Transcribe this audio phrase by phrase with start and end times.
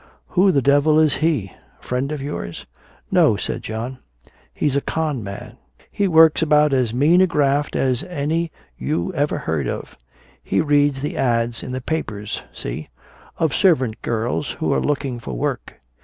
[0.29, 1.51] "Who the devil is he?
[1.79, 2.65] A friend of yours?"
[3.11, 3.99] "No," said John,
[4.51, 5.57] "he's a 'con man.'
[5.91, 9.95] He works about as mean a graft as any you ever heard of.
[10.41, 12.89] He reads the 'ads' in the papers see?
[13.37, 15.79] of servant girls who're looking for work.